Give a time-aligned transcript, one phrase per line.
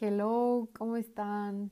[0.00, 1.70] Hello, ¿cómo están?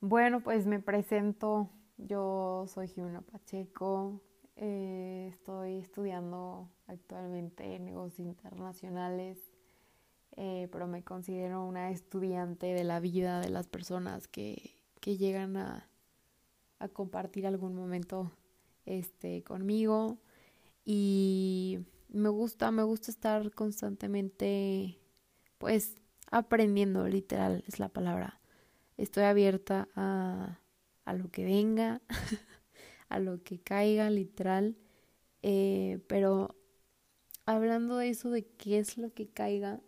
[0.00, 1.70] Bueno, pues me presento.
[1.98, 4.20] Yo soy Jimena Pacheco.
[4.56, 9.38] Eh, estoy estudiando actualmente negocios internacionales,
[10.32, 15.56] eh, pero me considero una estudiante de la vida de las personas que, que llegan
[15.56, 15.88] a,
[16.78, 18.32] a, compartir algún momento
[18.84, 20.18] este, conmigo.
[20.84, 24.98] Y me gusta, me gusta estar constantemente,
[25.58, 25.96] pues,
[26.30, 28.40] aprendiendo, literal, es la palabra.
[28.96, 30.60] Estoy abierta a,
[31.04, 32.02] a lo que venga,
[33.08, 34.76] a lo que caiga, literal.
[35.42, 36.56] Eh, pero
[37.46, 39.80] hablando de eso, de qué es lo que caiga,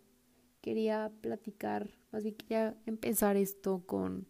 [0.61, 4.27] quería platicar, más bien quería empezar esto con,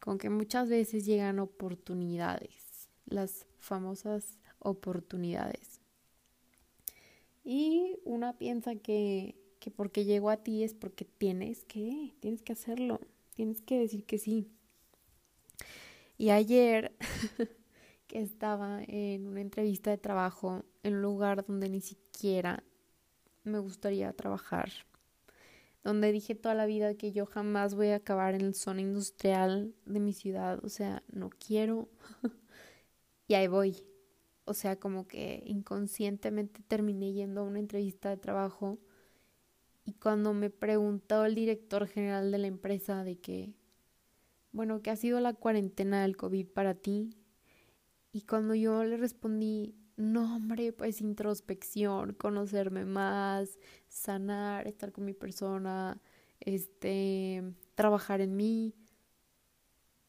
[0.00, 5.80] con que muchas veces llegan oportunidades, las famosas oportunidades.
[7.44, 12.52] Y una piensa que, que porque llegó a ti es porque tienes que, tienes que
[12.52, 13.00] hacerlo,
[13.34, 14.50] tienes que decir que sí.
[16.18, 16.96] Y ayer
[18.06, 22.64] que estaba en una entrevista de trabajo en un lugar donde ni siquiera
[23.44, 24.70] me gustaría trabajar,
[25.86, 29.72] donde dije toda la vida que yo jamás voy a acabar en la zona industrial
[29.84, 31.88] de mi ciudad, o sea, no quiero.
[33.28, 33.84] y ahí voy.
[34.46, 38.80] O sea, como que inconscientemente terminé yendo a una entrevista de trabajo
[39.84, 43.54] y cuando me preguntó el director general de la empresa de que,
[44.50, 47.16] bueno, ¿qué ha sido la cuarentena del COVID para ti?
[48.10, 53.58] Y cuando yo le respondí, no, hombre, pues introspección, conocerme más,
[53.88, 56.00] sanar, estar con mi persona,
[56.40, 57.42] este,
[57.74, 58.74] trabajar en mí,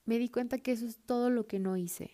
[0.05, 2.11] me di cuenta que eso es todo lo que no hice.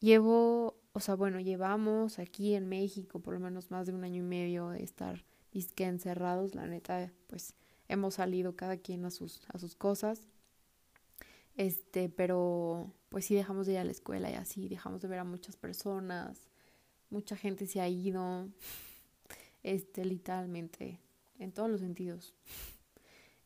[0.00, 4.22] Llevo, o sea, bueno, llevamos aquí en México por lo menos más de un año
[4.22, 7.54] y medio de estar disque encerrados, la neta, pues
[7.88, 10.28] hemos salido cada quien a sus, a sus cosas.
[11.56, 15.18] Este, pero pues sí dejamos de ir a la escuela y así, dejamos de ver
[15.18, 16.49] a muchas personas,
[17.10, 18.48] mucha gente se ha ido,
[19.62, 21.00] este, literalmente,
[21.38, 22.34] en todos los sentidos.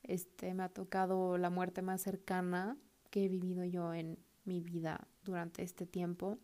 [0.02, 2.76] Este, me ha tocado la muerte más cercana
[3.10, 6.38] que he vivido yo en mi vida durante este tiempo.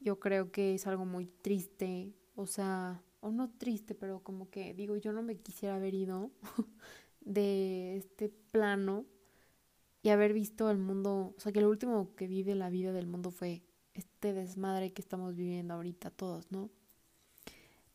[0.00, 4.74] Yo creo que es algo muy triste, o sea, o no triste, pero como que
[4.74, 6.30] digo, yo no me quisiera haber ido
[7.20, 9.04] de este plano
[10.02, 13.06] y haber visto el mundo, o sea, que lo último que vive la vida del
[13.06, 13.62] mundo fue
[13.94, 16.70] este desmadre que estamos viviendo ahorita todos, ¿no?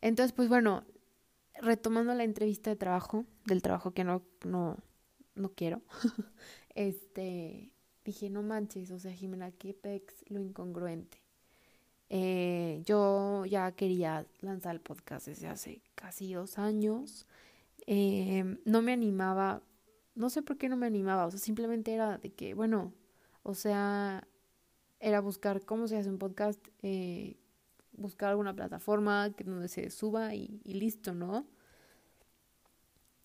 [0.00, 0.84] Entonces, pues bueno,
[1.54, 4.78] retomando la entrevista de trabajo, del trabajo que no, no,
[5.34, 5.82] no quiero,
[6.74, 7.70] este,
[8.04, 11.18] dije, no manches, o sea, Jimena, qué pex lo incongruente.
[12.08, 17.26] Eh, yo ya quería lanzar el podcast desde hace casi dos años.
[17.86, 19.62] Eh, no me animaba
[20.14, 22.92] no sé por qué no me animaba, o sea, simplemente era de que, bueno,
[23.42, 24.26] o sea,
[25.00, 27.36] era buscar cómo se hace un podcast, eh,
[27.92, 31.46] buscar alguna plataforma que donde se suba y, y listo, ¿no?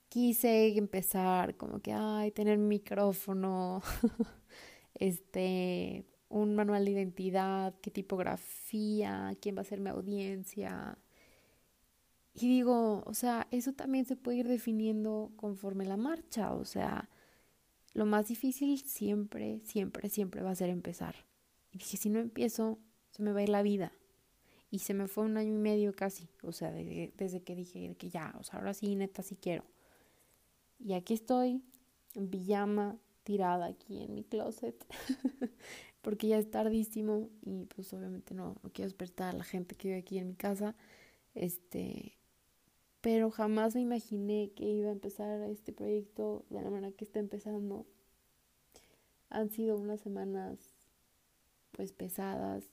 [0.10, 3.82] Quise empezar como que, ay, tener micrófono,
[4.96, 10.98] este, un manual de identidad, qué tipografía, quién va a ser mi audiencia,
[12.38, 17.10] y digo, o sea, eso también se puede ir definiendo conforme la marcha, o sea,
[17.94, 21.16] lo más difícil siempre, siempre, siempre va a ser empezar.
[21.76, 22.80] Y dije, si no empiezo,
[23.12, 23.92] se me va a ir la vida.
[24.72, 28.10] Y se me fue un año y medio casi, o sea, desde, que dije que
[28.10, 29.66] ya, o sea, ahora sí, neta, sí quiero.
[30.80, 31.62] Y aquí estoy,
[32.14, 34.86] en pijama, tirada aquí en mi closet,
[36.02, 39.90] porque ya es tardísimo y pues obviamente no, no quiero despertar a la gente que
[39.90, 40.78] vive aquí en mi casa.
[41.34, 42.14] Este,
[43.02, 47.20] pero jamás me imaginé que iba a empezar este proyecto de la manera que está
[47.20, 47.86] empezando.
[49.30, 50.75] Han sido unas semanas
[51.76, 52.64] pues pesadas,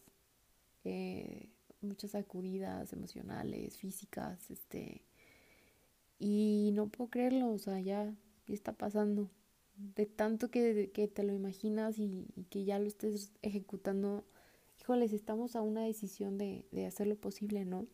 [0.84, 1.48] eh,
[1.80, 5.02] muchas sacudidas emocionales, físicas, este,
[6.18, 8.14] y no puedo creerlo, o sea, ya,
[8.46, 9.30] está pasando.
[9.76, 14.24] De tanto que, que te lo imaginas y, que ya lo estés ejecutando,
[14.80, 17.86] híjoles, estamos a una decisión de, de hacer lo posible, ¿no?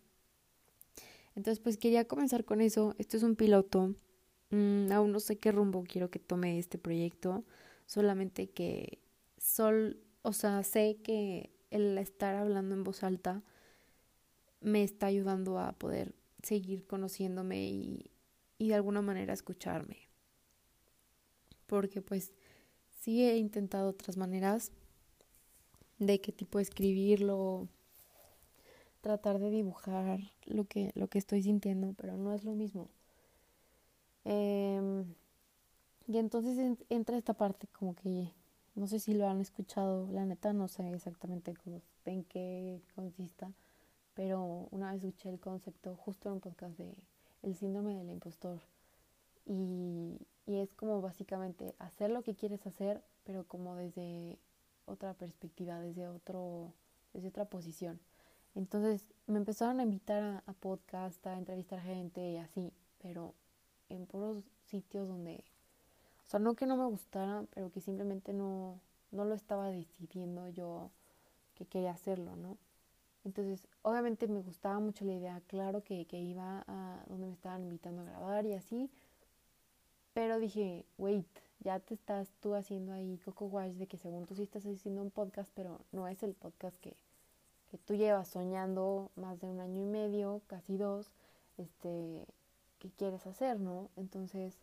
[1.34, 2.94] Entonces, pues quería comenzar con eso.
[2.98, 3.94] Esto es un piloto.
[4.50, 7.44] Mm, aún no sé qué rumbo quiero que tome este proyecto.
[7.86, 8.98] Solamente que
[9.38, 13.42] sol, o sea, sé que el estar hablando en voz alta
[14.60, 18.10] me está ayudando a poder seguir conociéndome y,
[18.58, 20.08] y de alguna manera escucharme.
[21.66, 22.32] Porque pues
[23.00, 24.72] sí he intentado otras maneras,
[25.98, 27.68] de qué tipo escribirlo,
[29.00, 32.88] tratar de dibujar lo que, lo que estoy sintiendo, pero no es lo mismo.
[34.24, 35.04] Em,
[36.06, 38.32] y entonces entra esta parte como que
[38.78, 41.52] no sé si lo han escuchado, la neta no sé exactamente
[42.04, 43.50] en qué consista,
[44.14, 46.94] pero una vez escuché el concepto justo en un podcast de
[47.42, 48.60] el síndrome del impostor
[49.46, 50.16] y,
[50.46, 54.38] y es como básicamente hacer lo que quieres hacer, pero como desde
[54.86, 56.72] otra perspectiva, desde otro,
[57.12, 57.98] desde otra posición.
[58.54, 62.72] Entonces me empezaron a invitar a, a podcast, a entrevistar gente y así,
[63.02, 63.34] pero
[63.88, 65.44] en puros sitios donde
[66.28, 68.78] o sea, no que no me gustara, pero que simplemente no,
[69.12, 70.90] no lo estaba decidiendo yo
[71.54, 72.58] que quería hacerlo, ¿no?
[73.24, 77.64] Entonces, obviamente me gustaba mucho la idea, claro que, que iba a donde me estaban
[77.64, 78.90] invitando a grabar y así,
[80.12, 81.26] pero dije, wait,
[81.60, 85.00] ya te estás tú haciendo ahí Coco Wash de que según tú sí estás haciendo
[85.00, 86.94] un podcast, pero no es el podcast que,
[87.70, 91.10] que tú llevas soñando más de un año y medio, casi dos,
[91.56, 92.26] este,
[92.80, 93.88] que quieres hacer, ¿no?
[93.96, 94.58] Entonces,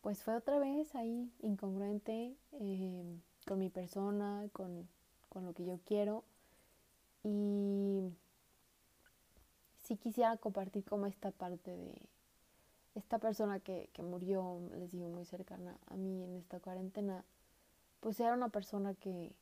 [0.00, 4.88] pues fue otra vez ahí incongruente eh, con mi persona, con,
[5.28, 6.24] con, lo que yo quiero.
[7.24, 8.12] Y
[9.82, 11.94] sí quisiera compartir como esta parte de
[12.94, 17.24] esta persona que, que murió, les digo, muy cercana a mí en esta cuarentena,
[18.00, 19.32] pues era una persona que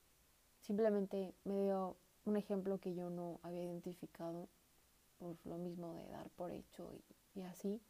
[0.60, 4.48] simplemente me dio un ejemplo que yo no había identificado
[5.18, 6.92] por lo mismo de dar por hecho
[7.34, 7.80] y, y así.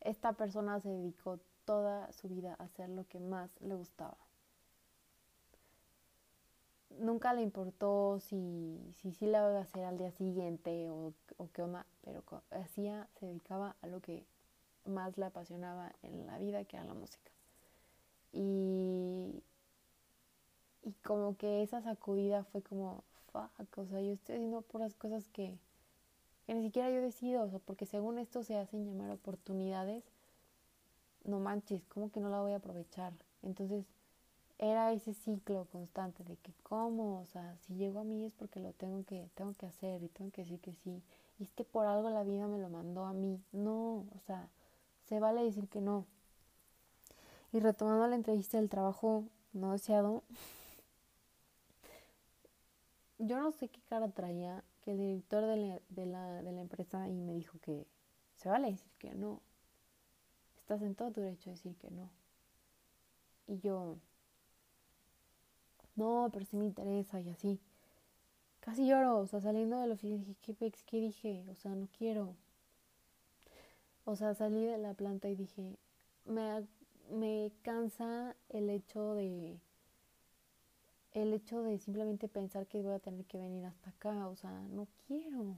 [0.00, 4.16] Esta persona se dedicó toda su vida hacer lo que más le gustaba.
[6.98, 11.50] Nunca le importó si sí si, la iba a hacer al día siguiente o, o
[11.52, 14.24] qué onda, pero hacía, se dedicaba a lo que
[14.86, 17.30] más le apasionaba en la vida, que era la música.
[18.32, 19.42] Y,
[20.84, 23.02] y como que esa sacudida fue como,
[23.32, 25.58] fuck, o sea, yo estoy haciendo puras cosas que,
[26.46, 30.04] que ni siquiera yo decido, o porque según esto se hacen llamar oportunidades
[31.26, 33.12] no manches, ¿cómo que no la voy a aprovechar?
[33.42, 33.86] Entonces
[34.58, 38.60] era ese ciclo constante de que cómo, o sea, si llego a mí es porque
[38.60, 41.02] lo tengo que, tengo que hacer y tengo que decir que sí.
[41.38, 43.42] Y es que por algo la vida me lo mandó a mí.
[43.52, 44.48] No, o sea,
[45.04, 46.06] se vale decir que no.
[47.52, 50.22] Y retomando la entrevista del trabajo no deseado,
[53.18, 56.60] yo no sé qué cara traía que el director de la, de la, de la
[56.60, 57.86] empresa y me dijo que
[58.36, 59.42] se vale decir que no
[60.66, 62.10] estás en todo tu derecho a decir que no.
[63.46, 63.98] Y yo,
[65.94, 67.60] no, pero sí me interesa y así.
[68.58, 70.82] Casi lloro, o sea, saliendo de la dije, ¿qué pex?
[70.82, 71.44] ¿Qué dije?
[71.52, 72.34] O sea, no quiero.
[74.04, 75.76] O sea, salí de la planta y dije,
[76.24, 76.66] me,
[77.12, 79.60] me cansa el hecho de
[81.12, 84.50] el hecho de simplemente pensar que voy a tener que venir hasta acá, o sea,
[84.70, 85.54] no quiero.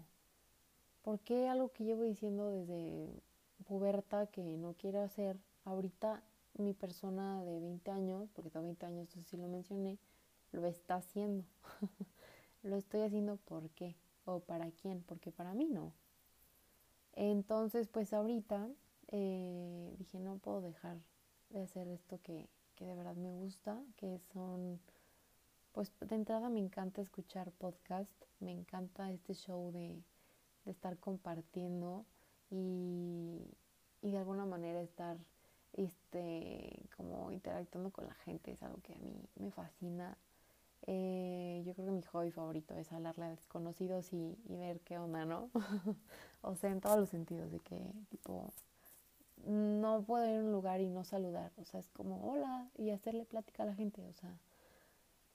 [1.02, 3.08] ¿Por qué algo que llevo diciendo desde
[3.68, 5.38] puberta que no quiero hacer.
[5.64, 6.22] Ahorita
[6.54, 9.98] mi persona de 20 años, porque tengo 20 años, entonces sí lo mencioné,
[10.50, 11.44] lo está haciendo.
[12.62, 13.94] lo estoy haciendo ¿por qué?
[14.24, 15.02] ¿O para quién?
[15.02, 15.92] Porque para mí no.
[17.12, 18.68] Entonces, pues ahorita
[19.08, 20.98] eh, dije, no puedo dejar
[21.50, 24.80] de hacer esto que, que de verdad me gusta, que son,
[25.72, 30.02] pues de entrada me encanta escuchar podcast, me encanta este show de,
[30.64, 32.06] de estar compartiendo
[32.50, 33.42] y,
[34.02, 35.16] y de alguna manera estar
[35.74, 40.16] este como interactuando con la gente es algo que a mí me fascina.
[40.86, 44.96] Eh, yo creo que mi hobby favorito es hablarle a desconocidos y, y ver qué
[44.96, 45.50] onda no
[46.40, 48.52] o sea en todos los sentidos de que tipo
[49.44, 52.90] no puedo ir a un lugar y no saludar o sea es como hola y
[52.90, 54.38] hacerle plática a la gente o sea.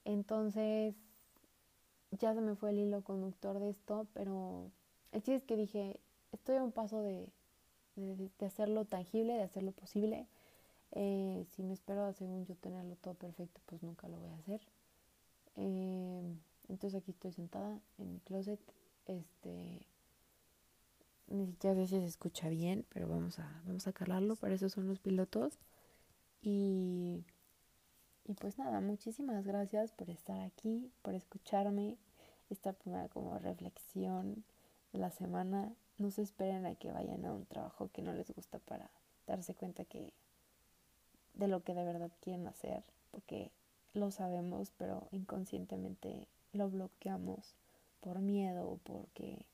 [0.05, 0.95] Entonces
[2.11, 4.71] ya se me fue el hilo conductor de esto pero
[5.11, 5.99] el chiste es que dije
[6.33, 7.29] estoy a un paso de,
[7.95, 10.27] de, hacerlo tangible, de hacerlo posible.
[10.91, 14.61] Eh, si me espero, según yo, tenerlo todo perfecto, pues nunca lo voy a hacer.
[15.55, 16.35] Eh,
[16.69, 18.59] entonces aquí estoy sentada en mi closet.
[19.05, 19.85] Este,
[21.27, 24.35] ni siquiera sé si se escucha bien, pero vamos a, vamos a calarlo.
[24.35, 25.59] Para eso son los pilotos.
[26.41, 27.23] Y,
[28.25, 31.97] y pues nada, muchísimas gracias por estar aquí, por escucharme.
[32.49, 34.43] Esta primera como reflexión
[34.91, 38.29] de la semana no se esperen a que vayan a un trabajo que no les
[38.29, 38.89] gusta para
[39.25, 40.11] darse cuenta que
[41.33, 43.51] de lo que de verdad quieren hacer, porque
[43.93, 47.55] lo sabemos, pero inconscientemente lo bloqueamos
[48.01, 49.45] por miedo o porque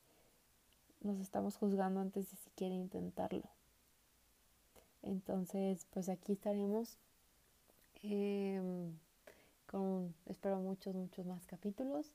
[1.01, 3.43] nos estamos juzgando antes de siquiera intentarlo.
[5.03, 6.97] Entonces, pues aquí estaremos.
[8.01, 8.97] Em,
[9.67, 12.11] con, espero, muchos, muchos más capítulos.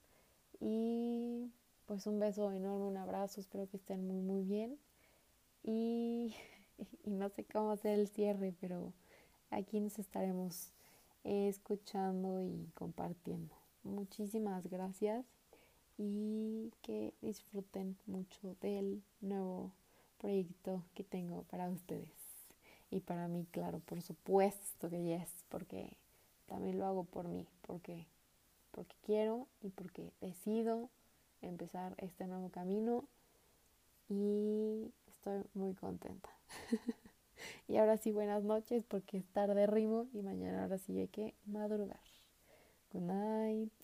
[0.60, 1.52] Y
[1.86, 4.78] pues un beso enorme, un abrazo, espero que estén muy, muy bien.
[5.66, 6.34] Y,
[7.06, 8.92] no sé cómo hacer el cierre, pero
[9.50, 10.72] aquí nos estaremos
[11.22, 13.54] escuchando y compartiendo.
[13.82, 15.24] Muchísimas gracias
[15.96, 19.72] y que disfruten mucho del nuevo
[20.18, 22.10] proyecto que tengo para ustedes.
[22.90, 25.96] Y para mí, claro, por supuesto que es, porque
[26.46, 28.06] también lo hago por mí, porque,
[28.70, 30.90] porque quiero y porque decido
[31.46, 33.08] empezar este nuevo camino
[34.08, 36.30] y estoy muy contenta.
[37.68, 41.34] y ahora sí, buenas noches porque es tarde rimo y mañana ahora sí hay que
[41.46, 42.00] madrugar.
[42.92, 43.83] Good night.